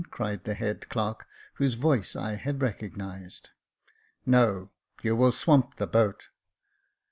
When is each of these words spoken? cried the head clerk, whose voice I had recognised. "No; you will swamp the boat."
cried 0.09 0.45
the 0.45 0.55
head 0.55 0.89
clerk, 0.89 1.27
whose 1.57 1.75
voice 1.75 2.15
I 2.15 2.33
had 2.33 2.59
recognised. 2.59 3.51
"No; 4.25 4.71
you 5.03 5.15
will 5.15 5.31
swamp 5.31 5.75
the 5.75 5.85
boat." 5.85 6.29